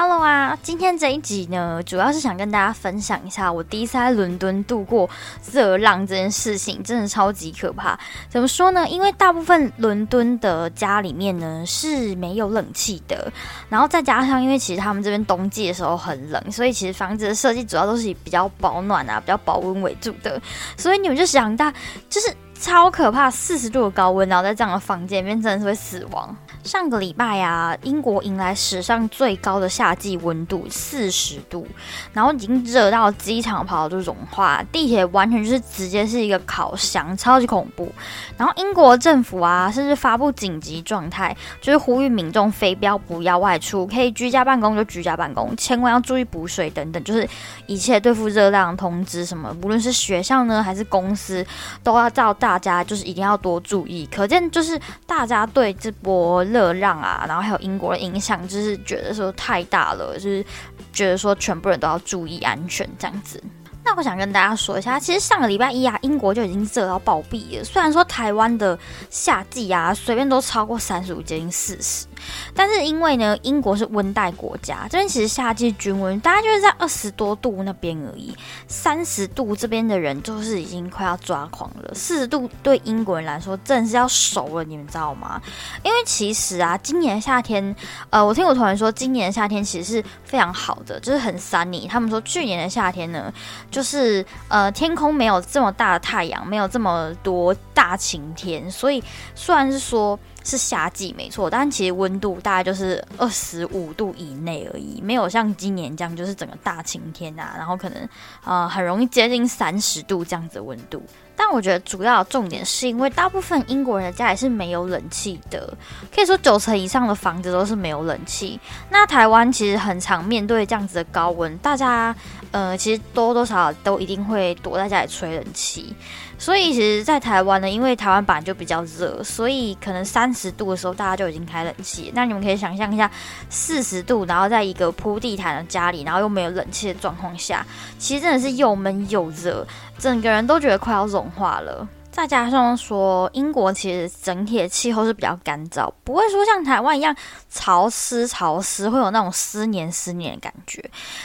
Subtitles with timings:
[0.00, 5.10] Hello 啊，今天这一集呢，主要是想跟大家分享一下我第一次在伦敦度过
[5.52, 7.98] 热浪这件事情，真的超级可怕。
[8.28, 8.86] 怎么说呢？
[8.88, 13.32] 因为大部分伦敦的家里面呢是没有冷气的，
[13.68, 20.40] 然后再加上因为其实他们这边冬季的时候很冷，所以其实房子的设计主要都是以比较保暖啊、比较保温为主的。
[20.76, 21.72] 所以你们就想到，
[22.08, 26.36] 就是超可怕，四十度的高温，然后在这样的房间里面，真的是会死亡。
[26.64, 31.66] 上个礼拜啊，英国迎来史上最高的夏季温度四十度，
[32.12, 37.90] 然后已经热到机场跑道都融化，地铁完全就是直接是一个烤箱，超级恐怖。
[38.36, 47.26] 然后英国政府啊，甚至发布紧急状态，就是呼吁民众非标不要外出，可以居家办公就居家办公，千万要注意补水等等，就是
[47.66, 51.44] 一切对付热量通知什么，无论是学校呢还是公司，
[51.82, 54.06] 都要叫大家就是一定要多注意。
[54.12, 60.44] 可见就是大家对这波热浪啊，然后还有英国的影响，就是觉得说太大了，就是
[60.92, 63.42] 觉得说全部人都要注意安全这样子。
[63.84, 67.64] 那我想跟大家说一下，其实上个礼拜一啊，英国就已经热到暴毙了。
[67.64, 72.06] 虽然说台湾的夏季啊，随便都超过三十五，接近四十。
[72.54, 78.34] 但是因为呢，英国是温带国家，这边其实夏季均温大概就是在二十多度那边而已，
[78.66, 81.94] 三十度这边的人就是已经快要抓狂了。
[81.94, 85.40] 四十度对英国人来说真的是要熟了，你们知道吗？
[85.82, 87.74] 因为其实啊，今年夏天，
[88.10, 91.88] 呃，我听我同学说，今年夏天其实是非常好的，就是很 sunny。
[91.88, 93.32] 他们说去年的夏天呢，
[93.70, 99.02] 就是呃天空没有这么大的太阳，没有这么多大晴天，所以
[99.34, 100.18] 虽然是说。
[100.48, 108.08] 是夏季没错，但其实温度大概就是二十五度以内而已，没有像今年这样就是整个大晴天啊，然后可能
[108.44, 111.02] 呃很容易接近三十度这样子温度。
[111.38, 115.72] 但我觉得主要重点是因为大部分英国人的家里是没有冷气的，
[116.12, 118.58] 可以说九成以上的房子都是没有冷气。
[118.90, 122.14] 那台湾其实很常面对这样子的高温，大家
[122.50, 125.94] 呃其实多多少少都一定会躲在家里吹冷气。
[126.40, 132.12] 所以其实，在台湾呢，因为台湾本来就比较热，所以可能三十度的时候大家就已经开冷气。
[132.14, 133.10] 那你们可以想象一下，
[133.50, 137.66] 四十度，然后在一个铺地毯的家里，然后又没有冷气的状况下，
[137.98, 139.66] 其实真的是又闷又热，
[139.98, 141.86] 整个人都觉得快要融化了。
[142.10, 147.14] 再加上说，英国其实整体的气候是比较干燥，不会说像台湾一样
[147.50, 150.82] 潮湿潮湿，会有那种湿黏湿黏的感觉。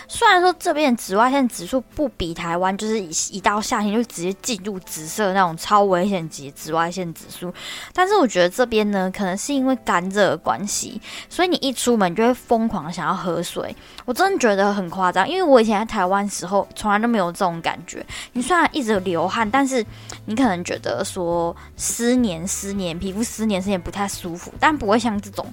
[0.08, 7.54] 虽然说这边紫外线指数不比台湾，就是一一到夏天就直接进入紫色那种超危险级紫外线指数，
[7.94, 13.76] 但是我觉得这边呢，可能是因为干热的关系，所以你一出门就会疯狂想要喝水。
[14.06, 18.06] 我真的觉得很夸张，因为我以前在台湾时候从来都没有这种感觉。
[18.34, 19.86] 你虽然一直流汗，但是
[20.26, 21.02] 你可能觉得。
[21.04, 25.46] 说湿黏湿黏，皮肤思年思年不太舒服，但不会像这种，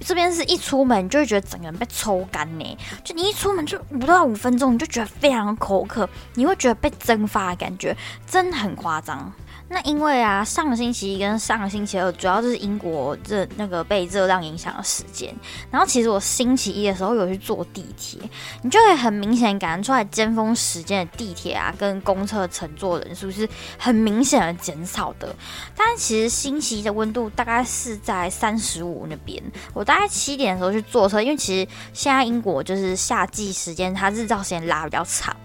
[0.00, 2.78] 这边是一出门就会觉得整个人被抽干呢。
[3.04, 9.32] 就你一出门就不到五分钟，你就觉得非常口渴，你会觉得被蒸发的感觉，真很夸张。
[9.70, 15.34] 那因为啊，上个星期一跟上个星期二，主要就是英国热那个被热量影响的时间。
[15.70, 18.18] 然后其实我星期一的时候有去坐地铁，
[18.62, 23.46] 你就会很明显感觉出来，尖峰时间的地铁啊，跟公车乘坐人数是
[23.78, 25.36] 很明显的减少的。
[25.76, 29.42] 但其实星期一的温度大概是在三十五那边。
[29.74, 35.36] 我大概七点的时候去坐车，因为其实现在英国就是夏季时间，它日照时间拉比较长，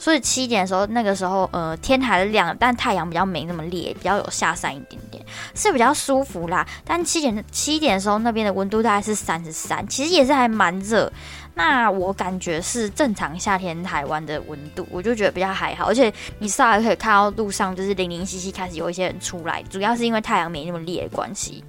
[0.00, 3.67] 所以七点的时候那个时候呃天还是亮，但太阳比较没那么。
[3.70, 5.24] 烈比较有下山一点点，
[5.54, 6.66] 是比较舒服啦。
[6.84, 11.12] 但七点七点的时候，那边的温度大概是三十三，其实也是还蛮热。
[11.54, 15.86] 那我感觉是正常夏天台湾的温度，我就觉得比较还好。
[15.86, 21.64] 而且你稍微可以看到路上就是零零星星开始有一些人出来，主要是因为太阳没那么烈的关系。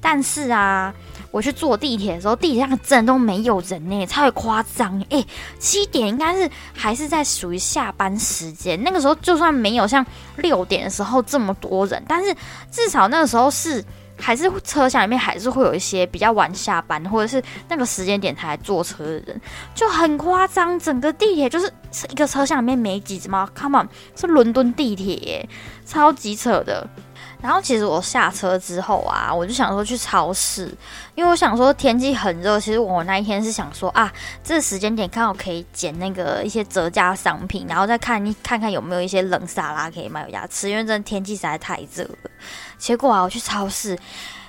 [0.00, 0.94] 但是啊，
[1.34, 5.04] 我去坐地铁的时候，地铁上真的都没有人呢，超夸张！
[5.10, 5.24] 哎，
[5.58, 10.06] 七点应该是还是在属于下班时间，那个时候就算没有像
[10.36, 12.32] 六点的时候这么多人，但是
[12.70, 13.84] 至少那个时候是
[14.16, 19.40] 还是车厢里面还是会有一些比较晚下班或者是那个时间点才坐车的人，
[19.74, 20.78] 就很夸张。
[20.78, 21.68] 整个地铁就是
[22.10, 25.48] 一个车厢里面没几只猫，Come on，是伦敦地铁，
[25.84, 26.88] 超级扯的。
[27.44, 30.74] 然后其实我下车之后啊，我就想说去超市，
[31.14, 32.58] 因为我想说天气很热。
[32.58, 34.10] 其实我那一天是想说啊，
[34.42, 42.30] 这时间点刚好可以捡那个一些折价商品，然后再看一看看有没有一些冷沙拉可以买回家吃，因为真的天气实在太热了。
[42.84, 43.98] 结果啊，我去超市，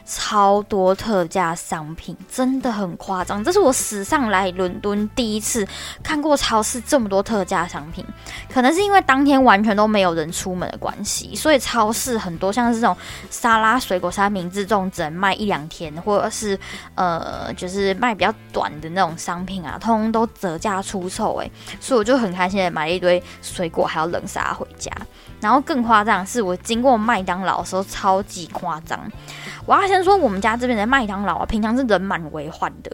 [0.05, 3.41] 超多特价商品，真的很夸张。
[3.41, 5.65] 这是我史上来伦敦第一次
[6.03, 8.05] 看过超市这么多特价商品。
[8.53, 12.93] 可能是因为当天完全都没有人出门的关系，所以超市很多像是这种
[13.29, 16.59] 沙拉、水果、三明治这种只能卖一两天，或者是
[16.95, 21.37] 呃，就是卖比较短的那种商品啊，通通都折价出售。
[21.37, 21.49] 诶，
[21.79, 24.91] 所以我就很开心的买了一堆水果还有冷沙回家。
[25.45, 28.99] 然后更夸张的是，我经过麦当劳的时候超级夸张。
[29.67, 32.89] 我要先说，我们家这边的麦当劳啊，平常是人满为患的。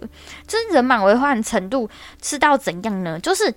[0.45, 1.89] 就是人满为患程度
[2.21, 3.17] 是到怎样呢？
[3.21, 3.53] 就是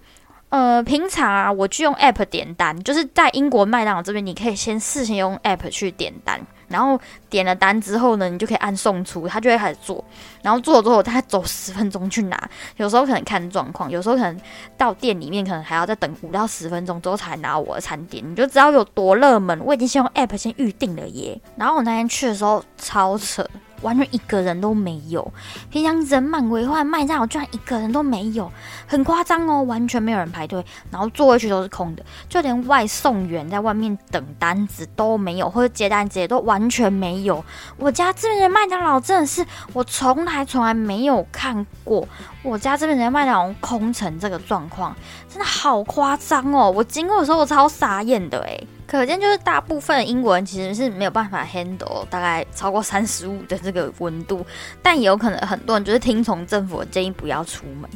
[0.50, 6.40] 呃，平常啊，我去用 App 点单，就是在英国麦当劳这边，你可以先事先用 App 去点单。
[6.74, 7.00] 然后
[7.30, 10.04] 点了单之后呢，你就可以按送出，他就会开始做。
[10.42, 14.40] 然后做了之后，他走十分钟去拿，有时候可能看状况，有时候可能
[14.76, 18.28] 到店里面可能还要再等五到十分钟之后才拿我的餐点。
[18.28, 21.40] 你就知道有多热门，我已经先用 app 先预定了耶。
[21.56, 23.48] 然后我那天去的时候超扯。
[23.84, 25.32] 完全一个人都没有，
[25.70, 28.50] 平常人满为患，卖家我居然一个人都没有，
[28.86, 37.44] 很夸张哦，完全没有人排队，然后座位区都是空的，就连外送员在外面等单子都没有，或者接单子也都完全没有。
[37.76, 39.44] 我家这边的麦当劳真的是
[39.74, 42.08] 我从来从来没有看过，
[42.42, 44.96] 我家这边的麦当劳空成这个状况，
[45.28, 46.70] 真的好夸张哦！
[46.70, 48.66] 我经过的时候我超傻眼的诶。
[48.86, 54.44] 可见就是大部分英国人其实是没有办法 handle 大概超过三十五的这个温度，
[54.82, 57.88] 但也有可能很多人就是听从政府的建议不要出门，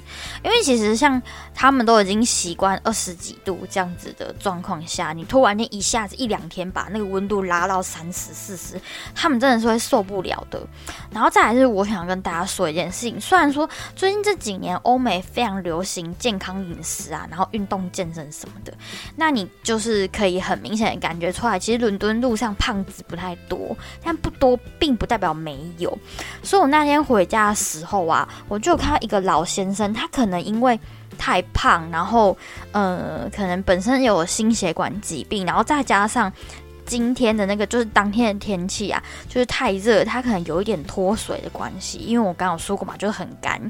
[0.43, 1.21] 因为其实像
[1.55, 8.81] 他们都已经习惯二十几度这样子的状况下，你突然间一下子一两天把那个温度拉到三十四十，
[9.15, 10.59] 他们真的是会受不了的。
[11.11, 18.73] 然后再来是我想跟大家说一件事情，虽然说最近这几年欧美非常流行健康饮食啊，然后运动健身什么的，
[19.15, 20.78] 那你就是可以很明。
[20.79, 25.99] 显感觉出来，其实伦敦路上胖子不太多，但不多并不代表没有。
[26.45, 30.79] 所以我那天回家的时候啊，我就看到一个老先生，他可能因为
[31.19, 32.39] 太胖，然后
[32.71, 36.33] 呃，可能本身有心血管疾病，然后再加上。
[36.89, 41.99] 今天的那个就是当天的天气啊，就是太热，它可能有一点脱水的关系。
[41.99, 43.61] 因为我刚刚说过嘛，就是很干，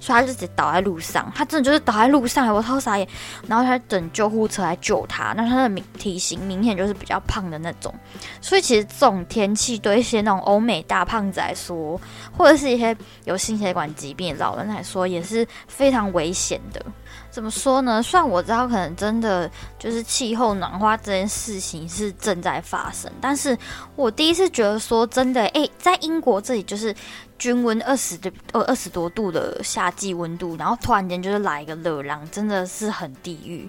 [0.00, 1.30] 所以他就直接倒在路上。
[1.34, 3.06] 他真的就是倒在路上，我超傻眼。
[3.46, 5.34] 然后他等救护车来救他。
[5.36, 7.94] 那他的体型明显就是比较胖的那种。
[8.40, 12.00] 所以其实这种天气对一些那种欧美大胖子来说，
[12.36, 16.82] 或者是一些有心血管疾病的老人来说，也是非常危险的。
[17.32, 18.02] 怎么说呢？
[18.02, 23.56] 虽然我知道可能真的就是气候暖化这件事情是正在发生，但是
[23.96, 26.94] 我第一次觉得说真的，诶，在英国这里就是
[27.38, 33.66] 均温二十的呃二十多度的夏季温度，然后突然间就是来一个热浪，真的是很地狱。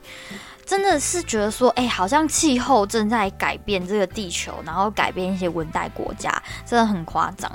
[0.65, 6.31] 真的是觉得说，哎，好像气候正在改变这个地球，然后改变一些温带国家，
[6.65, 7.51] 真的很夸张。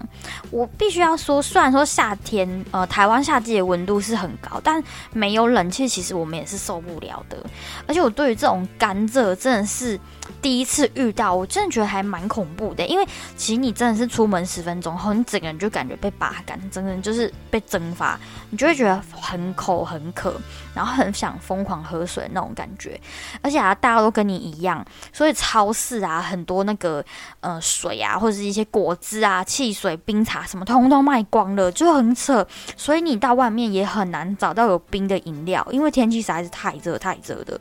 [0.51, 4.83] 我必须要说，虽然说夏天，呃，台湾夏季的温度是很高，但
[5.13, 7.39] 没有冷气，其实我们也是受不了的。
[7.87, 9.99] 而且我对于这种干热，真的是。
[10.43, 13.05] 第一次遇到，我真的觉得还蛮恐怖的，因为
[13.35, 18.21] 其实你真的是出门十分钟后，你整个人就感觉被拔干，整个人就是被蒸发，
[18.51, 20.39] 你就会觉得很口很渴，
[20.79, 22.99] 然后很想疯狂喝水那种感觉。
[23.43, 27.05] 而且啊，大家都跟你一样，所以超市啊，很多那个
[27.41, 32.47] 呃水啊，或者是一些果汁啊、汽水、冰茶什么，通通卖光了，就很扯。
[32.77, 37.61] 所以你到外面也很难找到有冰的饮料，因为天气实在是太热太热的。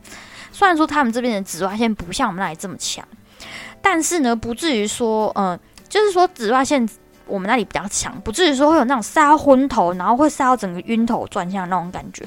[0.52, 3.04] 虽然说他们这边的紫外线不像我们那里这么强，
[3.82, 5.60] 但是呢，不至于说，嗯，
[5.90, 6.88] 就是说紫外线
[7.26, 12.26] 我们那里比较强，不至于说会有那种晒到昏头，然后会晒到整个晕头转向那种感觉。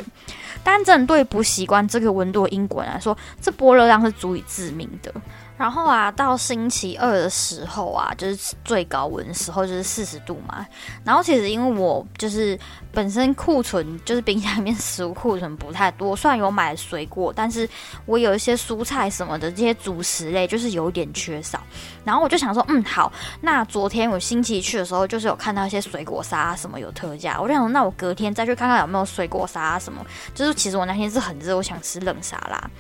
[0.63, 5.13] 但针对不习惯这个温度的英国人来说，这波热量是足以致命的。
[5.61, 10.67] 然后啊，到星期二的时候啊，就是最高温的时候，就是四十度嘛。
[11.05, 12.59] 然后其实因为我就是
[12.91, 17.69] 本身库存就是冰箱里面食物库存不太多，虽然有买水果，但是
[18.07, 21.63] 我有一些蔬菜什么的这些主食类就是有点缺少。
[22.07, 23.13] 然后我就想说，嗯，好，
[23.43, 30.03] 那昨天我星期一去的时候，就是有看到一些水果沙什么有特价，我就想说，那我隔天再去看看有没有水果沙什么。
[30.35, 32.71] 就是其实我那天是很热，我想吃冷沙拉。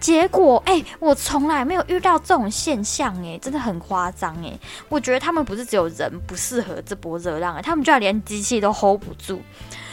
[0.00, 9.40] 结果，哎，我从来没有遇到这种现象，哎，真的很夸张，哎，我觉得他们不是只有人不适合这波热浪，哎，他们居然连机器都 hold 不住。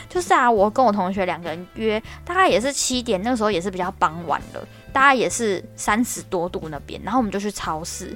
[0.10, 8.16] 就是啊，我跟我同学两个人约，大概也是七点，那个时候也是比较傍晚了，大概也是三十多度那边，然后我们就去超市，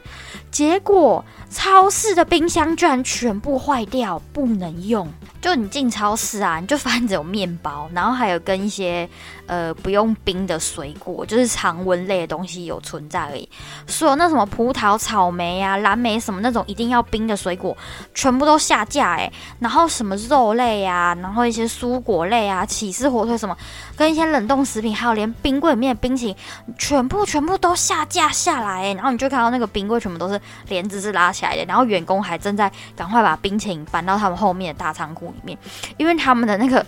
[0.49, 5.05] 结果超市的冰箱居然全部坏掉，不能用。
[5.41, 9.09] 就你进超市啊， 你就发现只有面包，然后还有跟一些
[9.47, 13.49] 呃不用冰的水果，就是常温类的东西有存在而已。
[13.87, 17.75] 所有那什么葡萄、草莓啊、蓝莓什么那种一定要冰的水果，
[18.13, 19.31] 全部都下架诶。
[19.59, 23.57] 然后什么肉类啊，然后一些蔬果类啊、起司火腿什么，
[23.97, 26.35] 跟一些冷冻食品，还有连冰柜里面的冰淇淋，
[26.77, 28.93] 全部全部都下架下来哎。
[28.93, 35.30] 然后你就看到那个冰柜全部都是帘子是拉起来的，然后员工还正在赶快把冰淇淋搬到他们后面的大仓库。
[35.31, 35.57] 里面，
[35.97, 36.85] 因为他们的那个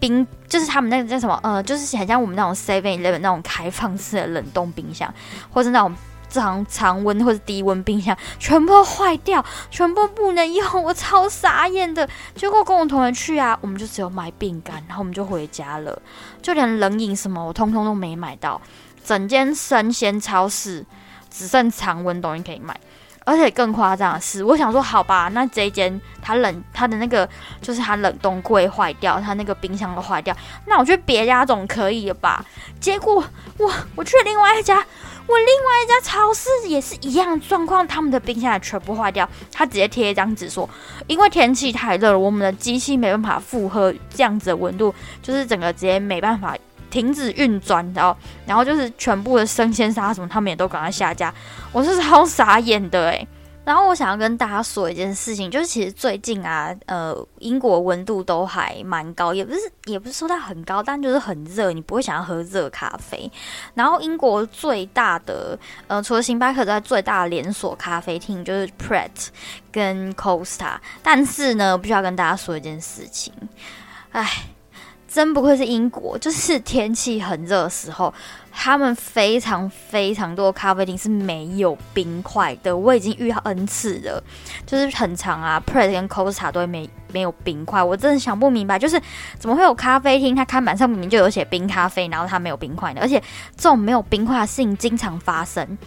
[0.00, 5.12] 冰，就是他们那个叫什么，呃，就是很像我们那种 Seven Eleven 那种开放式的冷冻冰箱，
[5.50, 5.94] 或者那种
[6.28, 12.08] 常常温或者低温冰箱，全部都坏掉，全部不能用，我超傻眼的。
[12.34, 16.00] 结果跟我同学去啊，我们就只有买饼干，然后我们就回家了，
[16.40, 18.60] 就连冷饮什么我通通都没买到，
[19.04, 20.84] 整间生鲜超市
[21.30, 22.78] 只剩常温东西可以买。
[23.24, 27.28] 而且更夸张的是，我想说，好吧，那这一间它冷，它的那个
[27.60, 30.36] 就是它冷冻柜坏掉，它那个冰箱都坏掉，
[30.66, 32.44] 那我去别家总可以了吧？
[32.80, 33.24] 结果
[33.58, 40.68] 我我去另外一家，我另外一家超市也是一样状况，他们的冰箱也全部坏掉，他直接贴一张纸说，
[41.06, 46.56] 因为天气太热了，我们的机器没办法负荷这样子的温度，就是整个直接没办法。
[46.92, 51.32] 停止运转，然后，然后就是全部的生鲜沙什么，他们也都赶快下架。
[51.72, 53.26] 我是超傻眼的诶。
[53.64, 63.30] 然后我想要跟大家说一件事情，就是其实最近啊，呃，英国温度都还蛮高，也不是也不是说它很高，但就是很热，你不会想要喝热咖啡。
[63.74, 65.56] 然后英国最大的，
[65.86, 69.28] 呃，除了星巴克之外，最大的连锁咖啡厅就是 Pret
[69.70, 70.74] 跟 Costa。
[71.00, 73.32] 但是呢，必须要跟大家说一件事情，
[74.10, 74.28] 唉。
[75.12, 78.12] 真不愧是英国，就是天气很热的时候，
[78.52, 82.76] 他们非常非常多咖啡厅是没有冰块的。
[82.76, 84.22] 我已经遇到 N 次了，
[84.66, 87.82] 就是很长啊，Pret 跟 Costa 都没没有冰块。
[87.82, 89.00] 我真的想不明白，就是
[89.38, 93.20] 怎么会有咖啡厅，它看板上明明就有写冰咖啡，然后它没有冰块的，而且
[93.56, 95.78] 这种没有冰块的事情经常发生。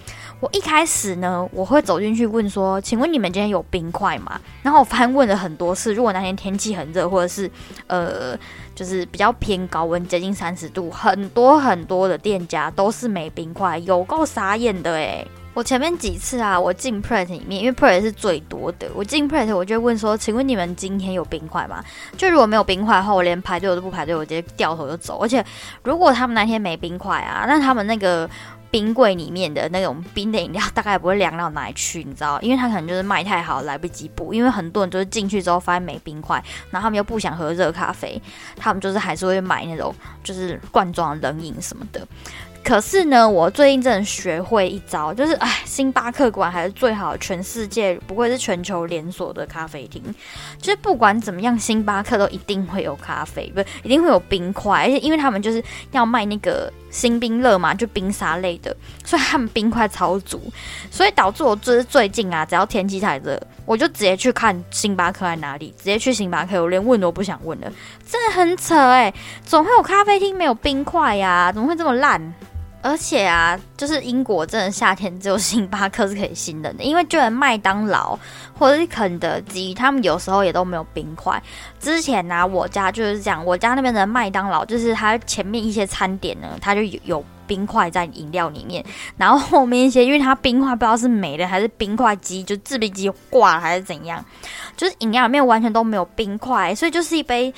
[0.42, 7.50] 我一开始呢，我会走进去问说：“请问你们今天有冰块吗？”然后我翻问了很多次，如果那天天气很热，或者是
[7.88, 8.38] 呃，
[8.76, 15.28] 就是比较偏高温，接近三十度，很多很多的店家都是没冰块，有够傻眼的诶。
[15.54, 21.82] 我前面几次啊，我进 Pret 里面，因为 Pret 是最多的，我进 Pret 我就问说：“请问你们今天有冰块吗？”
[22.18, 25.20] 就如果没有冰块的话，我连排队我都不排队，我直接掉头就走。
[25.20, 25.44] 而且
[25.82, 28.30] 如果他们那天没冰块啊，那他们那个。
[28.72, 32.38] 冰柜里面的那种冰的饮料大概不会凉到哪里去，你知道？
[32.42, 34.34] 因为他可能就是卖太好，来不及补。
[34.34, 38.22] 因为很多人就是进去之后发现没冰块，然后他们又不想喝热咖啡，
[38.58, 39.96] 他们就是还是会买那种
[40.26, 42.06] 就是罐装冷饮什么的。
[42.66, 50.02] 可是呢，我最近真的学会一招，就是哎，星巴克馆还是最好，全世界不愧是全球连锁的咖啡厅。
[50.60, 60.42] 就是不管怎么样，星巴克都一定会有咖啡，不，一定会有冰块，而且因为他们就是要卖那个新冰乐嘛，就冰沙类的，所以他们冰块超足，
[60.90, 67.72] 所以导致我就是最近啊，只要天气太热，我就直接去看星巴克在哪里，直接去星巴克，我连问都不想问了，
[68.10, 69.14] 真的很扯哎，
[69.46, 71.52] 总会有咖啡厅没有冰块呀？
[71.54, 72.34] 怎么会这么烂？
[72.86, 78.16] 而且啊，就是英国真的夏天只有星巴克是可以信任的，因为就连麦当劳
[78.60, 81.42] 或者是肯德基，他们有时候也都没有冰块。
[81.80, 88.86] 之前呢，我家就是这样，我家那边的麦当劳就是它前面一些餐点呢，它就有有冰块在饮料里面，
[89.18, 94.24] 然后后面一些，因为它冰块不知道是没了还是冰块机就制冰机挂了还是怎样，
[94.78, 97.52] 就是饮料里面完全都没有冰块，所以就是一杯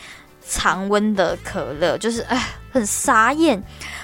[0.50, 3.62] 常温的可乐，就是哎，很傻眼。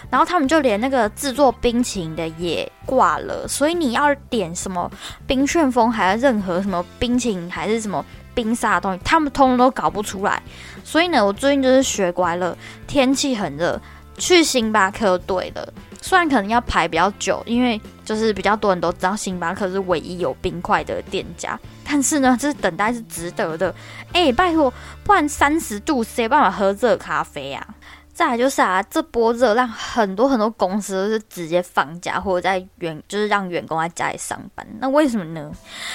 [0.10, 4.92] 然后他们就连那个制作冰淇淋的也挂了，所以你要点什么
[5.26, 10.42] 冰旋风，还是任何什么冰淇淋，还是什么冰沙的东西，他们通通都搞不出来。
[10.84, 13.82] 所以呢，我最近就是学乖了，天气很热，
[14.18, 15.74] 去星巴克对了。
[16.04, 23.74] 虽然可能要排比较久，因为就是比较多人都知道星巴克是唯一有冰块的店家，但是呢，这等待是值得的。
[24.12, 24.72] 哎，拜托，
[25.06, 27.66] 不然三十度谁办法喝热咖啡啊？
[28.14, 34.68] 再来就是啊，这波热让很多很多公司都是直接放假，或者在员就是让员工在家里上班。
[34.80, 35.52] 那为什么呢？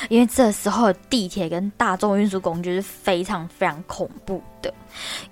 [0.09, 4.73] 因为这时候地铁跟大众运输工具是非常非常恐怖的。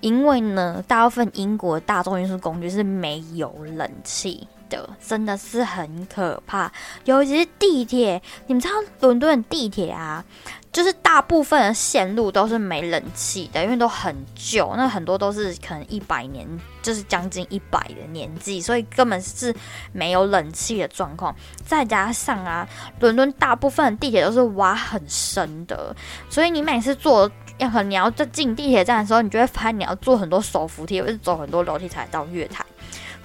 [0.01, 6.71] 因为呢，大部分英国大众运输工具是没有冷气的，真的是很可怕。
[7.05, 10.23] 尤其是地铁，你们知道伦敦地铁啊？
[10.69, 16.47] 就是大部分的线路都是没冷气的，因为都很旧，那很多都是可能一百年，
[16.83, 19.51] 就是将近一百的年纪，所以根本是
[19.91, 21.35] 没有冷气的状况。
[21.65, 22.67] 再加上啊，
[22.99, 25.95] 伦敦大部分的地铁都是挖很深的，
[26.29, 32.63] 所以你每次坐要可能你要在进地铁站的时候，你就会发现你要坐很多手扶梯，或是走很多楼梯才到月台。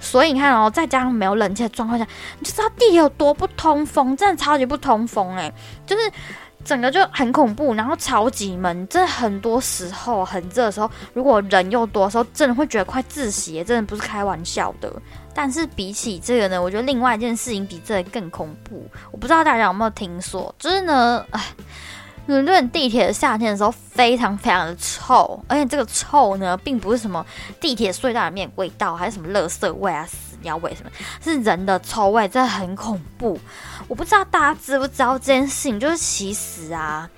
[0.03, 2.05] 所以你看哦，再加上没有冷气的状况下，
[2.37, 5.51] 你就知道地铁有多不通风，真的超级不通风诶，
[5.87, 6.11] 就是
[6.65, 14.91] 整个就很恐怖，然后超级闷，真的很多时候很热的时候，如果人又多的时候，真的会觉得快窒息，真的不是开玩笑的。
[15.33, 18.85] 但是比起这个呢，我觉得另外一件事情比这个更恐怖。
[19.11, 21.41] 我不知道大家有没有听说，就是呢，哎，
[22.25, 27.25] 伦敦地铁的夏天的时候非常非常的臭，而且这个臭呢，并不是什么
[27.59, 30.89] 地铁隧道里面味道，还是什么垃圾味啊、屎尿味什么，
[31.21, 33.39] 是人的臭味，真的很恐怖。
[33.87, 37.09] 我不知道大家知不知道这件事情，就是其实啊，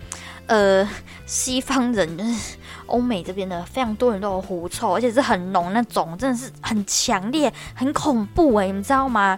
[0.48, 0.88] 呃，
[1.26, 2.58] 西方人就是。
[2.88, 9.36] 欧美这边的非常多人都有狐臭，而且是很浓那种，真的是很强烈、很恐怖诶，你们知道吗？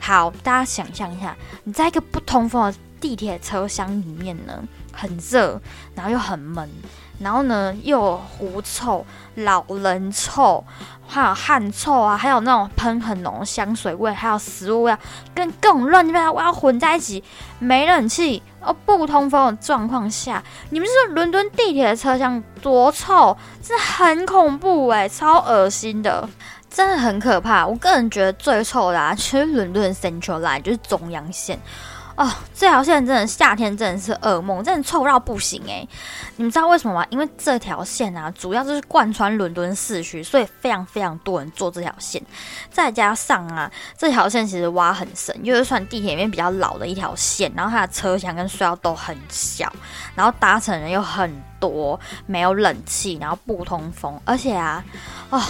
[0.00, 4.60] 好，大家想象一下，你在一个不通风的地铁车厢里面呢，
[4.92, 5.60] 很热，
[5.94, 6.68] 然后又很闷。
[7.18, 9.04] 然后呢，又狐臭、
[9.34, 10.64] 老人臭，
[11.06, 14.96] 还有汗臭啊，还有那种喷很浓的香水味，还有食物味，
[15.34, 17.22] 跟各种乱七八糟味混在一起，
[17.58, 26.26] 没冷气哦，不通风的状况下，你们说伦敦地铁的车厢多臭，真的很恐怖诶，超恶心的，
[26.70, 27.66] 真的很可怕。
[27.66, 31.60] 我个人觉得最臭的啊，其实伦敦 Central Line 就是中央线。
[32.16, 35.88] 哦，这条线真的夏天真的是噩梦，真的臭到不行诶。
[36.36, 37.06] 你们知道为什么吗？
[37.10, 42.22] 因为这条线啊，主要就是贯穿伦敦市区，所以非常非常多人坐这条线。
[42.70, 49.72] 再加上啊，这条线其实挖很深，因为算地铁里面比较老的一条线，然后它的车厢跟隧道都很小，
[50.14, 54.84] 然后搭乘人又很多，没有冷气，然后不通风，而且啊，
[55.30, 55.42] 哦。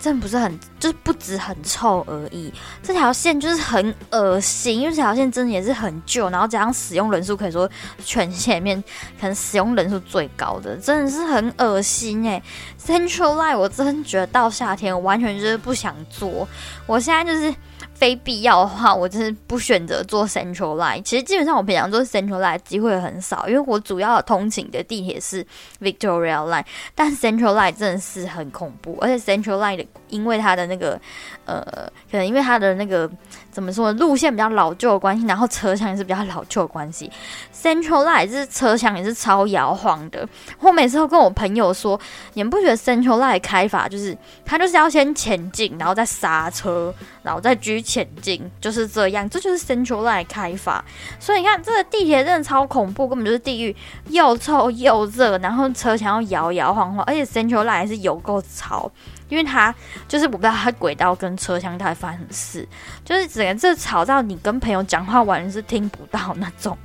[0.00, 2.52] 真的不是很，就是不止很臭而已。
[2.82, 7.68] 这条线就是很恶心，因为这条线真的也是很旧，然后加上使用人数可以说
[8.04, 8.82] 全线里面
[9.20, 12.42] 可能使用人数最高的，真的是很恶心哎。
[12.80, 16.46] Central Line 我真的觉得到夏天完全就是不想做，
[16.86, 17.54] 我现在就是。
[17.98, 21.02] 非必要的话，我就是不选择坐 Central Line。
[21.02, 25.44] 其实基本上我平常坐 Central Line 机会很少，因为我主要的通勤的地铁是
[25.80, 26.64] Victoria Line。
[26.94, 31.00] 但 Central Line 真的是很恐怖，而且 Central Line 的因为它的那个
[31.44, 31.60] 呃，
[32.08, 33.10] 可能因为它的那个
[33.50, 37.10] 怎么说，路线比较老旧的关系，然后车厢也是比较老旧的关系
[37.52, 40.24] ，Central Line 是车厢也是超摇晃的。
[40.60, 42.00] 我每次都跟我朋友说，
[42.34, 47.82] 你们不觉得 Central Line 开法就是它就是要先前进，然后再刹车，然后再举。
[47.88, 50.84] 前进就是这样，这就是 Central Line 开发。
[51.18, 53.74] 所以你看，这个地铁真的超恐怖，根本就是地狱，
[54.08, 58.92] 又臭又热，然后车厢要摇摇晃晃，而且 Central Line 还是有够吵，
[59.30, 59.74] 因为它
[60.06, 62.68] 就是我不知道它轨道跟车厢到底发生什么事，
[63.06, 66.76] 就是整个这吵到你跟朋友讲话完全是听不到那种。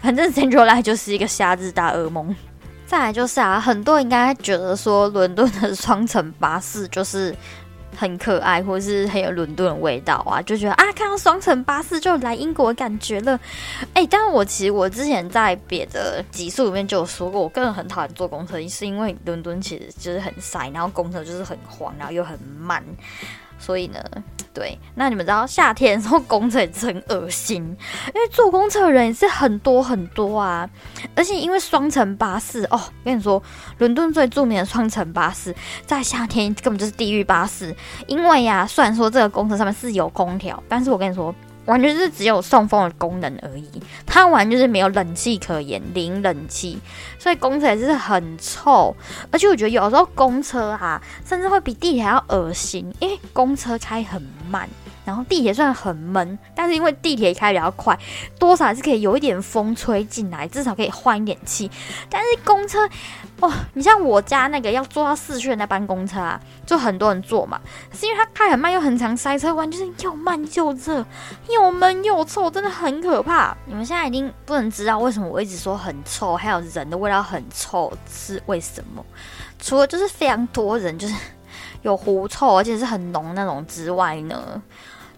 [0.00, 2.34] 反正 Central Line 就是一个夏日大噩梦。
[2.84, 7.32] 再来就是啊，很多人应该觉得说伦敦的双层巴士就是。
[7.98, 13.38] 很可爱，或是很有伦敦的味道啊，就觉得啊，看到双层巴士就来英国的感觉了。
[13.92, 22.80] 哎，但我其实我之前在别的集数里面就有说过，我个人很讨厌坐公车，是因为伦敦其实就是很塞，然后公车就是很黄，然后又很慢。
[23.58, 24.02] 所以呢，
[24.54, 27.62] 对，那你们知道夏天的时候公车也是很恶心，
[28.14, 30.68] 因为坐公车的人也是很多很多啊，
[31.14, 33.42] 而且因为双层巴士哦，跟你说，
[33.78, 35.54] 伦敦最著名的双层巴士
[35.86, 37.74] 在夏天根本就是地狱巴士，
[38.06, 41.34] 因为呀，虽然说这个公车上面是有空调，但是我跟你说。
[41.68, 43.68] 完全是只有送风的功能而已，
[44.06, 46.78] 它完全是没有冷气可言，零冷气，
[47.18, 48.96] 所以公车也是很臭。
[49.30, 54.66] 而且我觉得有时候公车啊，甚至会比地铁还要恶心，因为公车开很慢。
[55.08, 57.98] 然后地铁虽然很闷，但是因为地铁开比较快，
[58.38, 61.70] 多少还是可以有一点风吹进来，至少可以换一点气。
[62.10, 62.86] 但是公车，
[63.40, 67.58] 哦，你像我家那个要坐到市区的那班公车啊，就很多人坐嘛，
[67.90, 71.02] 是因为它开很慢又很长，塞车弯就是又慢又热，
[71.48, 73.56] 又闷又臭，真的很可怕。
[73.64, 79.02] 你们现在已经不能知道为什么我一直说很臭，还有人的味道很臭是为什么？
[79.58, 81.14] 除了就是非常多人就是
[81.80, 84.60] 有狐臭，而且是很浓那种之外呢？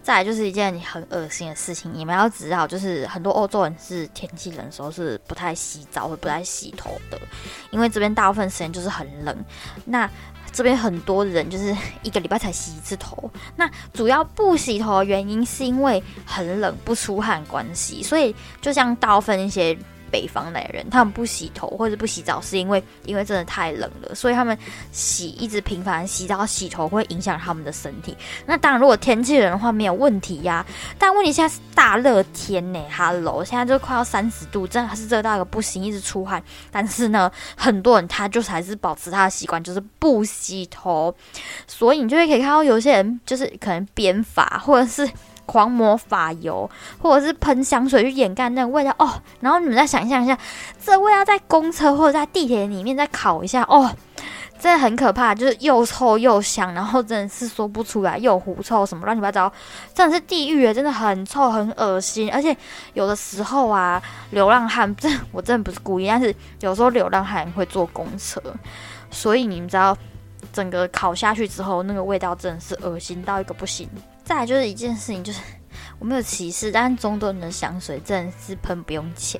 [0.03, 7.19] 再来就是一件很恶心的事情，你们要知道，就是很多欧洲人是天气冷的时候是不太洗澡或不太洗头的，
[7.69, 9.45] 因为这边大部分时间就是很冷。
[9.85, 10.09] 那
[10.51, 13.29] 这边很多人就是一个礼拜才洗一次头。
[13.55, 19.77] 那主要不洗头的原因是因为很冷不出汗关系，所以就像大部分一些
[20.11, 24.57] 北方来人，他们不洗头或者不洗澡，是因为因为真的太冷了，所以他们
[24.91, 28.15] 洗一直频繁洗澡洗头会影响他们的身体。
[28.45, 30.65] 那当然，如果天气冷的话没有问题呀。
[30.99, 36.43] 但问题现在是大热天呢，Hello，现在就快要三十度，真的是热到一个不行，一直出汗。
[36.69, 41.15] 但是呢，很多人他就是还是保持他的习惯，就是不洗头，
[41.65, 45.09] 所以你就会可以看到有些人就是可能编发或者是。
[45.51, 46.69] 狂抹发油，
[47.01, 49.21] 或者是喷香水去掩盖那个味道哦。
[49.41, 50.37] 然后你们再想象一下，
[50.81, 53.93] 这味道在公车或者在地铁里面再烤一下哦，
[54.57, 59.51] 真的很可怕，就是又臭又香，然后真的是说不出来，又狐臭什么乱七八糟，
[59.93, 62.31] 真的是地狱啊，真的很臭很恶心。
[62.31, 62.55] 而且
[62.93, 68.41] 有的时候啊，流浪汉，这 我真的不是故意，但是有时候流浪汉会坐公车，
[69.09, 69.97] 所以你们知道，
[70.53, 73.89] 整个烤下去之后，那个味道真的是恶心到一个不行。
[74.31, 75.41] 再来就是一件事情，就是
[76.01, 79.39] 我没有歧视，但是中东人的香水真的是喷不用钱。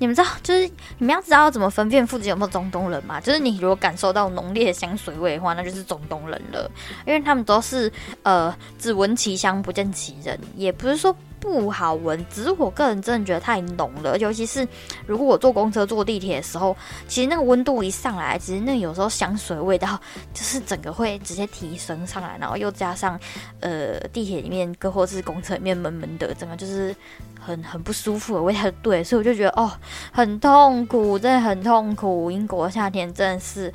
[0.00, 3.20] 你们知道，就是你们要知道怎么分辨附近有没有中东人吗？
[3.20, 6.68] 就是你如果感受到浓烈的香水味的话，那就是中东人了，
[7.06, 7.90] 因为他们都是
[8.24, 11.14] 呃只闻其香不见其人，也不是说。
[11.42, 14.16] 不好闻，只是我个人真的觉得太浓了。
[14.18, 14.64] 尤其是
[15.08, 16.76] 如果我坐公车、坐地铁的时候，
[17.08, 20.00] 其实那个温度一上来，其实那有时候香水味道
[20.32, 23.18] 就是整个会直接提升上来，然后又加上
[23.58, 26.94] 呃地铁里面，或或是公车里面闷闷的，整个就是
[27.40, 28.70] 很很不舒服的味道。
[28.82, 29.70] 对，所以我就觉得哦，
[30.12, 32.30] 很痛苦，真的很痛苦。
[32.30, 33.72] 英国夏天真的是，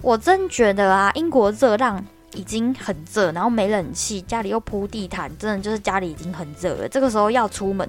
[0.00, 2.04] 我真觉得啊，英国热浪。
[2.36, 6.88] 已经很热，然后没冷气，家里又铺地毯，真的就是家里已经很热了。
[6.88, 7.88] 这个时候要出门，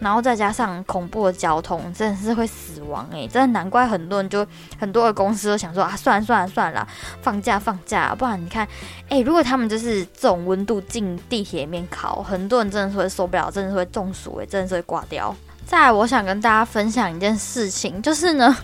[0.00, 4.46] 然后再加上恐怖的交通，真的是会死亡诶，真的难怪很多人就
[4.78, 6.88] 很多的公司都想说啊，算了算了算了，
[7.20, 8.66] 放假放假，不然你看，
[9.10, 15.34] 诶，如果他们就是这种温度进地铁里面烤，很多人真的是会受不了，真的是会中暑诶，真的是会挂掉。
[15.66, 18.56] 再来，我想跟大家分享一件事情，就是呢。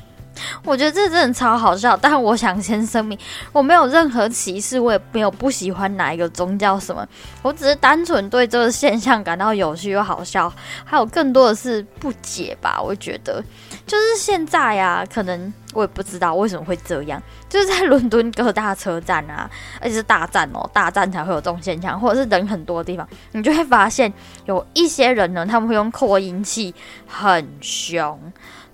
[0.64, 3.19] 我觉得这真的超好笑，但我想先声明，
[3.53, 7.07] 我没有任何歧视，我也没有不喜欢哪一个宗教什么，
[7.43, 10.53] 我只是单纯对这个现象感到有趣又好笑，
[10.85, 12.81] 还有更多的是不解吧。
[12.81, 13.43] 我觉得
[13.87, 24.12] 就是现在呀，可能我也不知道为什么会这样，就是在伦敦各大车站啊，而且是大站哦，大站才会有这种现象，或者是人很多的地方，你就会发现
[24.46, 26.74] 有一些人呢，他们会用扩音器
[27.06, 28.18] 很凶。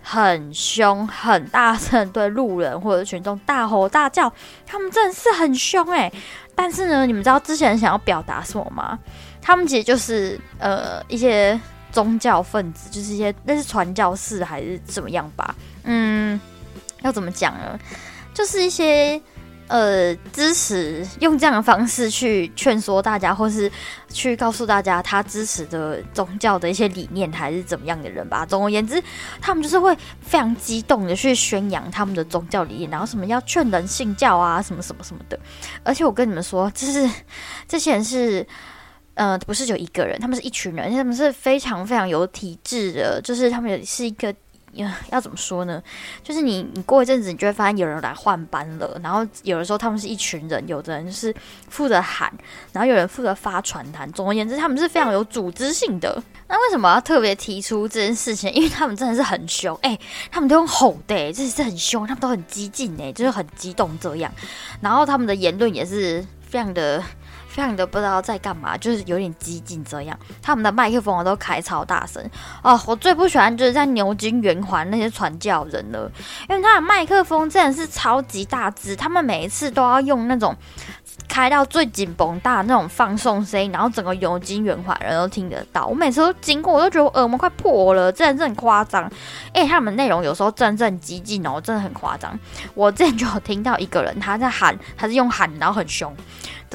[0.08, 4.32] 很凶、很大声对路人或者群众大吼大叫，
[4.64, 6.12] 他们真的是很凶诶。
[6.54, 8.96] 但是呢，你们知道之前想要表达什么吗？
[9.42, 15.52] 他们其实就是呃一些宗教分子，就是一些那是传教士还是怎么样吧？
[15.82, 16.40] 嗯，
[17.06, 17.78] 要怎么讲呢？
[18.34, 19.20] 就是一些。
[19.68, 23.68] 呃，支持用这样的方式去劝说大家，或是
[24.08, 28.46] 去告诉大家他支持的宗教的一些理念，还是怎么样的人吧。
[28.46, 29.02] 总而言之，
[29.40, 35.36] 他们就是会非常激动的去宣扬他们的宗教理念，然后什么要劝人信教啊，什么什么什么的。
[35.82, 37.10] 而且我跟你们说，就是
[37.66, 38.46] 这些人是，
[39.14, 44.32] 呃，不是就一个人，他们是一群人，他们是非常非常有体质的，就是他们也是一个。
[44.76, 45.82] 要要怎么说呢？
[46.22, 49.00] 就是你，你过一阵子，你就会发现有人来换班了。
[49.02, 51.34] 然后有的时候他们是一群人，有的人就是
[51.68, 52.32] 负责喊，
[52.72, 54.10] 然后有人负责发传单。
[54.12, 56.22] 总而言之，他们是非常有组织性的。
[56.48, 58.52] 那为什么要特别提出这件事情？
[58.52, 59.98] 因为他们真的是很凶，哎，
[60.30, 64.32] 他们都用吼的，这是很凶，他们都很激进，哎，就是很激动这样。
[64.80, 67.02] 然后他们的言论也是非常的。
[67.56, 70.18] 非常的不知道在干嘛，就是有点激进这样。
[70.42, 72.22] 他们的麦克风都开超大声
[72.62, 76.12] 哦，我最不喜欢就是在牛津圆环那些传教人了，
[76.50, 80.54] 因为他的麦克风真的是超级大只，他们每一次都要用那种
[81.28, 85.86] 开到最紧绷大那种放送声音，然后整个牛津圆环人都听得到。
[85.86, 89.10] 我每次都经过，我都觉得我耳膜快破了，真的很夸张。
[89.52, 92.38] 哎，他们内容有时候真正激进哦，真的很夸张。
[92.74, 96.14] 我之前就有听到一个人他在喊，他是用喊，然后很凶。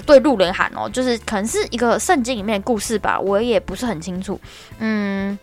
[0.06, 4.40] 对路人喊哦，就是可能是一个圣经里面的故事吧，我也不是很清楚，
[4.80, 5.38] 嗯。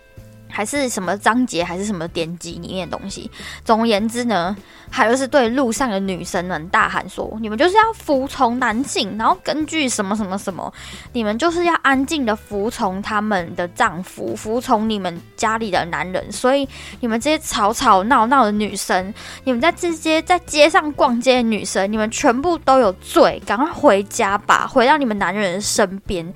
[0.49, 3.31] 还是什么章节，还是什么典籍里面的东西。
[3.65, 4.57] 总而言之呢，
[4.91, 10.73] 还有是对路上的女生们大喊说：“你们就是要服从男性，然后根据什么什么什么，
[11.13, 16.33] 你们就是要安静的服从他们的丈夫，服从你们家里的男人。
[16.33, 16.69] 所以
[17.01, 19.13] 你们这些吵吵闹闹的女生，
[19.45, 26.33] 你们在这些在街上逛街的女生，你们全部都有罪，赶快回家吧，回到你们男人的身边。”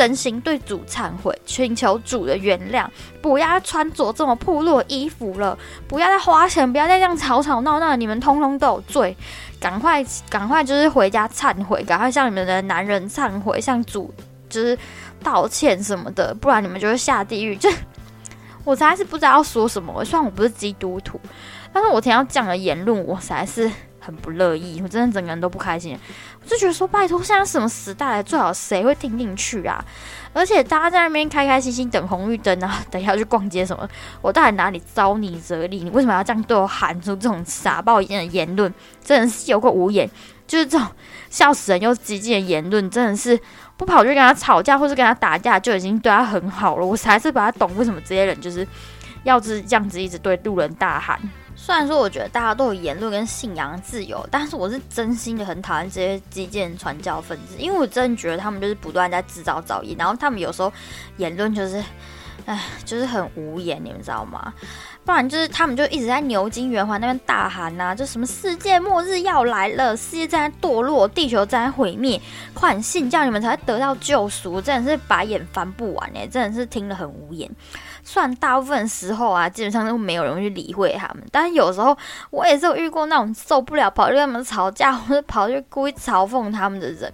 [0.00, 2.86] 真心对主忏悔，请求主的原谅，
[3.20, 9.14] 不要再穿着这么破落衣服了，不要再花钱，不要再这样吵吵闹闹，你们通通都有罪，
[9.60, 14.10] 赶快赶快就是回家忏悔，赶快向你们的男人忏悔，向主
[14.48, 14.78] 就是
[15.22, 17.54] 道歉什么的，不然你们就会下地狱。
[17.54, 17.68] 就
[18.64, 20.02] 我实在是不知道要说什么。
[20.02, 21.20] 虽然我不是基督徒，
[21.74, 24.80] 但是我听到这样的言论，我实在是很不乐意。
[24.82, 25.98] 我真的整个人都不开心。
[26.46, 28.22] 就觉得说，拜托，现在什么时代？
[28.22, 29.84] 最好谁会听进去啊？
[30.32, 33.88] 而且大家在那边开开心心等红绿灯啊，等一下去逛街什么？
[34.20, 35.84] 我到底哪里招你惹你？
[35.84, 38.72] 你为什么要这样对我喊出这种傻爆一样的言论？
[39.04, 40.08] 真的是有个无言，
[40.46, 40.86] 就是这种
[41.28, 43.38] 笑死人又激进的言论，真的是
[43.76, 46.86] 不跑去跟他吵架或是跟他打架就已经对他很好了。
[46.86, 48.66] 我才是把他懂为什么这些人就是
[49.24, 51.20] 要是这样子一直对路人大喊。
[51.62, 60.72] 虽然说我觉得大家都有言论跟信仰自由，但是我是真心的很讨厌这些基建传教分子，因为我真的觉得他们就是不断在制造噪音，然后他们有时候
[61.18, 61.84] 言论就是，
[62.46, 64.52] 唉，就是很无言，你们知道吗？
[65.04, 72.20] 不然就是他们就一直在牛津圆环那边大喊呐，就什么世界末日要来了，世界正在堕落，地球正在毁灭，
[72.54, 77.50] 快信教你们才会得到救赎，真的是白眼翻不完哎，真的是听了很无言。
[78.10, 81.96] 虽然大部分时候啊，基本上都没有人去理会他们，但是有时候
[82.30, 87.08] 我也是有遇过那种受不了跑去跟他们吵架，或者跑去故意嘲讽他们的人。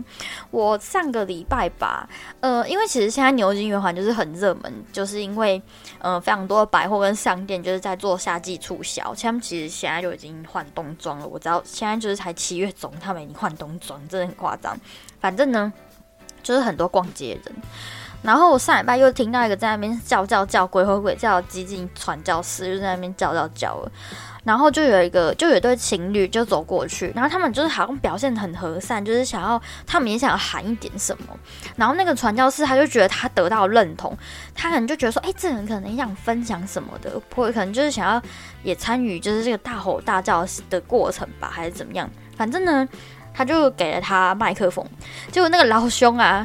[0.50, 2.08] 我上个礼拜吧，
[2.40, 5.60] 呃，因为其实现在牛津圆环就是很热门，就是因为
[5.98, 11.26] 呃非常多的百货跟商店就是在做夏季促销，他们其实现在就已经换冬装了。
[11.26, 14.74] 我知道现在就是才七月中，他们已经换冬装，真的很夸张。
[15.20, 15.70] 反正呢，
[16.42, 17.54] 就是很多逛街人。
[18.26, 23.92] 然后我上礼拜又听到一个在那边叫叫叫鬼吼鬼叫激进传教士，就在那边叫叫叫了。
[24.42, 31.24] 然后就有一个，就有一对情侣就走过去，然后他们就是好像表现很和善，就是想要他们也想要喊一点什么。
[31.76, 34.16] 然后那个传教士他就觉得他得到认同，
[34.54, 38.20] 他可能就觉得说，哎，这人可能也想分享什么的，或者可能就是想要
[38.64, 42.08] 也参与，就是这个大吼大叫的过程吧，还是怎么样？
[42.36, 42.88] 反正呢，
[43.32, 44.84] 他就给了他麦克风，
[45.30, 46.44] 结果那个老兄啊。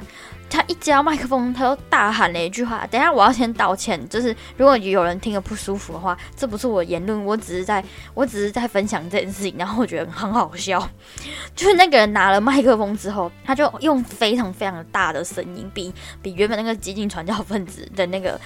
[0.51, 3.97] 他一接到麦克风，他就大喊了一句话：“等下，我要先道歉。
[4.09, 7.81] 就是如果有人听了不舒服的话，这不是我言论，我只是在，
[8.13, 9.55] 我只是在分享这件事情。
[9.57, 10.77] 然后我觉得很好笑，
[11.55, 18.37] 就是那个人拿了麦克风之后，他就用非常非常大的声音，比比原本那个激进传教分子的那个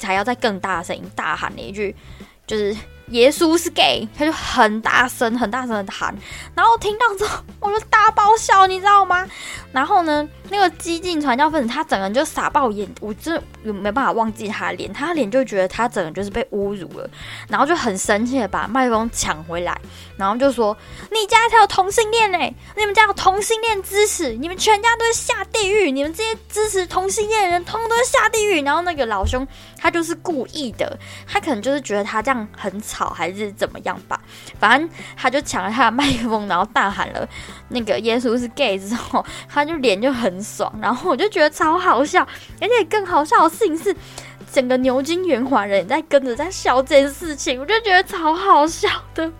[0.00, 1.94] 还要再更大的声音大喊了一句，
[2.46, 2.74] 就是。”
[3.12, 6.14] 耶稣是 gay，他就很大声、很大声的喊，
[6.54, 9.26] 然后听到之后，我就大爆笑，你知道吗？
[9.70, 17.08] 然后呢，那个激进传教分子他整个人就傻爆眼，我真的没办法忘记他的脸，他脸就觉得他整个就是被侮辱了，
[17.48, 19.78] 然后就很生气的把麦克风抢回来，
[20.16, 20.76] 然后就说
[21.10, 22.38] ：“你家才有同性恋呢，
[22.76, 29.46] 你们家有同性恋支持，你们全家都是下地狱，你们这些支持同性恋的人，通通都是下地狱。”然后那个老兄
[29.78, 33.01] 他就是故意的，他可能就是觉得他这样很吵。
[33.02, 34.20] 好还是怎么样吧，
[34.58, 37.28] 反正他就抢了他的麦克风，然后大喊了
[37.68, 42.26] 那个耶稣是 gay 之后，他就脸就很爽，然后我就觉得超好笑，
[42.60, 43.94] 而且更好笑的事情是，
[44.52, 49.30] 整个牛津圆环人在跟着在笑这件事情，我就觉得超好笑的，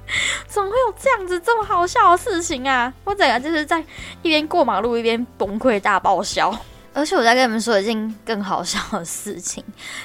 [0.46, 2.92] 怎么会有这样子这么好笑的事情啊？
[3.04, 3.78] 我整个就是在
[4.22, 6.52] 一边过马路一边崩溃大爆笑。
[6.94, 9.64] 而且我在跟你们说一件更好笑的事情，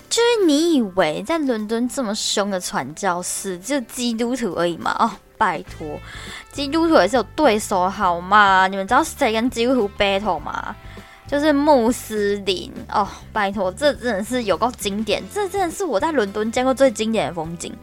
[0.10, 4.95] 就是你以为在伦敦这么凶的传教士就基督徒而已吗？
[4.97, 6.00] 哦，拜托，
[6.52, 8.67] 基督徒也是有对手好吗？
[8.67, 10.76] 你们知道谁跟基督徒 battle 吗？
[11.28, 17.76] 就是穆斯林哦，拜托，这真的是有够经典，这真的是我在伦敦见过最经典的风景。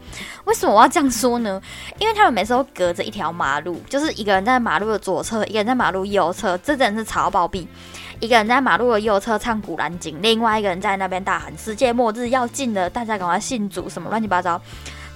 [0.45, 1.61] 为什么我要这样说呢？
[1.99, 7.67] 因为他们每次都隔着一条马路，就是一个人在马路的左侧，一个人在马路右侧，这真的是超暴毙。
[8.19, 14.61] 一个人在马路的右侧唱《古兰经》，另外一个人在那边大喊“世界末日要近了，大家赶快信主”什么乱七八糟。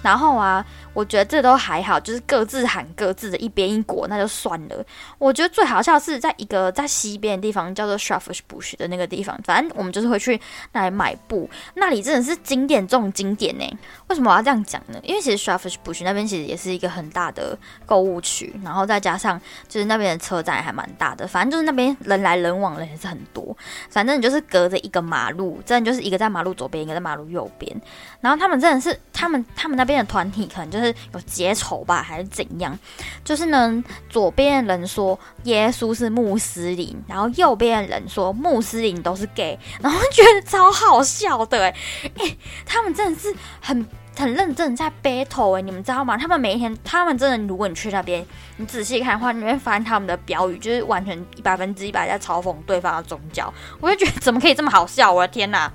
[0.02, 0.66] 然后啊。
[0.93, 4.86] 我觉得这都还好，就是各自喊各自的，一边一国那就算了。
[5.17, 10.39] 我觉得最好笑是在一个在西边的地方叫做 s h a f f s Bush 的那个地方，反正我们就是会去
[10.73, 13.63] 那里买布，那里真的是经典中经典呢。
[14.08, 14.99] 为什么我要这样讲呢？
[15.04, 23.56] 因为其实 s h a f f s Bush 那边其实也是一个很大的购物区，然后再加上就是那边的车站还蛮大的，反正就是那边人来人往的也是很多。
[23.89, 27.80] 反正就是隔着一个马路，真的就是一个在马路左边，一个在马路右边。
[28.21, 30.79] 然后他们真的是他们他们那边的团体可能就。
[30.80, 32.78] 就是有结仇吧，还是怎样？
[33.24, 41.76] 就是呢，左边的人说耶稣是穆斯林，然后右边的人说穆斯林都是 gay，然后觉得超好笑的哎
[42.18, 43.86] 哎，他们真的是很
[44.18, 46.18] 很认真在 battle 哎，你们知道吗？
[46.18, 48.26] 他们每一天，他们真的，如果你去那边，
[48.58, 53.54] 你仔细看的话，你会发现他们的标语就是完全百分之一百在嘲讽对方的宗教。
[53.80, 55.12] 我就觉得怎么可以这么好笑？
[55.12, 55.72] 我的天哪！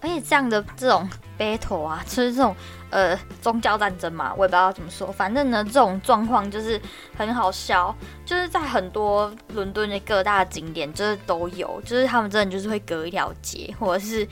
[0.00, 2.54] 而且这样的这种 battle 啊，就是这种。
[2.90, 6.80] 呃，宗教战争嘛，我也不知道怎么说，反正呢，这种状况就是
[7.16, 14.26] 很好笑，就是在很多伦敦的各大景点，就是都有，就是他们真的就是会隔一条街，或者是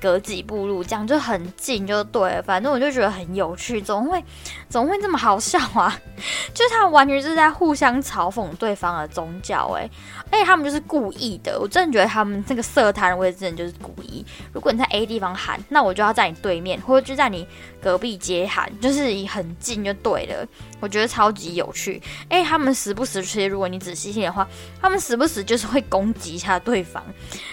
[0.00, 2.42] 隔几步路，这样就很近就对了。
[2.42, 4.22] 反正我就觉得很有趣，怎么会
[4.68, 5.96] 怎么会这么好笑啊？
[6.52, 9.88] 就是他们完全是在互相嘲讽对方的宗教，哎，
[10.30, 11.58] 而且他们就是故意的。
[11.58, 14.26] 我真的觉得他们这个色摊位置真的就是故意。
[14.52, 17.46] 如果你在 A 地方喊，那我就要在你对面，或者就在你
[17.82, 20.46] 隔壁街喊，就是很近就对了。
[20.78, 22.00] 我觉得超级有趣。
[22.28, 24.46] 哎，他们时不时其实如果你仔细听的话，
[24.80, 27.02] 他们时不时就是会攻击一下对方。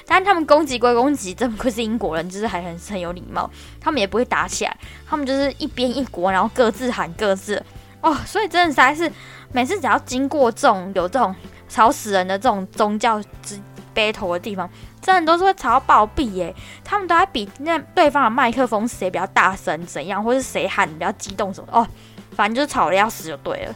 [0.05, 3.49] 但他们攻击归攻击，真不愧是英国人，就是还很很有礼貌。
[3.81, 7.61] 他们也不会打起来，他们就是一边一国，然后各自喊各自。
[8.01, 9.11] 哦，所以真的实在是
[9.51, 11.35] 每次只要经过这种有这种
[11.67, 13.59] 吵死人的这种宗教之
[13.93, 14.69] battle 的地方，
[15.01, 16.53] 真的都是会吵到暴毙耶！
[16.83, 21.87] 他们都在比那对方的麦克风谁比较大声怎样，或是谁喊比较激动什么的哦，
[22.35, 23.75] 反正就是吵的要死就对了。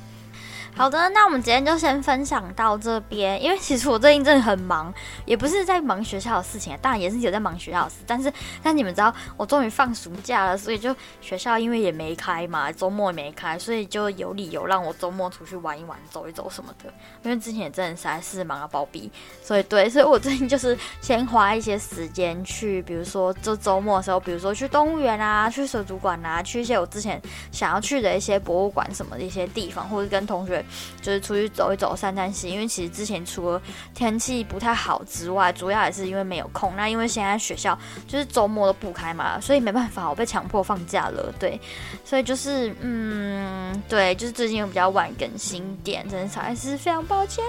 [0.76, 3.42] 好的，那我们今天就先分享到这边。
[3.42, 4.92] 因为其实我最近真的很忙，
[5.24, 7.98] 也不是在忙学校的事情，当然也是有在忙学校的事。
[8.08, 8.34] 但是，
[8.64, 16.92] 但你们知道，我终于放暑假了，所以就学校因为也没开嘛，周末也没开，所以就有理由让我周末出去玩一玩、走一走什么的。
[17.22, 19.08] 因为之前也真的实在是忙到暴毙，
[19.44, 30.62] 所以对，所以我最近就是先花一些时间去，比如说这周末的时候，比如说去动物园啊， 去水族馆啊，去一些我之前想要去的一些博物馆什么的一些地方，或者跟同学。
[31.02, 33.62] 就是出去走一走、散散心，因为其实之前除了
[33.93, 36.76] 天气不太好之外，主要也是因为没有空。
[36.76, 41.34] 那因为现在学校就是周末都不开嘛，所以没办法，我被强迫放假了。
[41.39, 41.60] 对，
[42.04, 47.43] 所以就是嗯，对，就是最近又比较晚更新点，真的还是非常抱歉。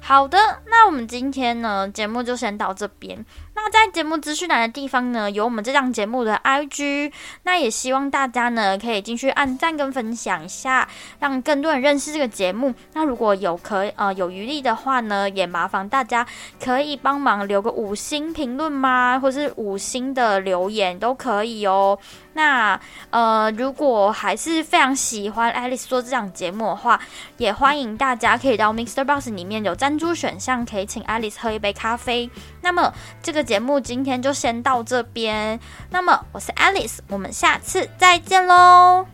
[0.00, 3.24] 好的，那我们今天呢节目就先到这边。
[3.56, 7.12] 那在节目资讯栏的地方呢，有我们这档节目的 IG。
[7.44, 10.88] 那也希望大家呢可以进去按赞跟分享一下，
[11.20, 12.74] 让更多人认识这个节目。
[12.94, 16.26] 那如果有可呃有余力的话呢，也麻烦大家
[16.62, 19.18] 可以帮忙留个五星评论吗？
[19.20, 21.98] 或是五星的留言都可以哦。
[22.32, 22.78] 那
[23.10, 27.00] 呃，如果还是非常喜欢 Alice 做这档节目的话，
[27.38, 29.04] 也欢迎大家可以到 Mr.
[29.04, 32.28] Box 里面有赞助选项，可以请 Alice 喝一杯咖啡。
[32.64, 35.60] 那么这个节目今天就先到这边。
[35.90, 39.06] 那么我是 Alice，我们下次再见喽。